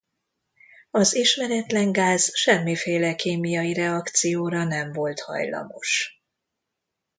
[0.91, 6.21] Az ismeretlen gáz semmiféle kémiai reakcióra nem volt hajlamos.